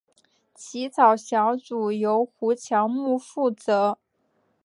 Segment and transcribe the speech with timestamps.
[0.55, 3.99] 起草小组由胡乔木负责。